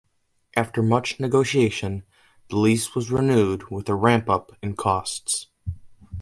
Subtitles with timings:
[0.55, 2.01] After much negotiation,
[2.49, 5.45] the lease was renewed, with a ramp up in costs.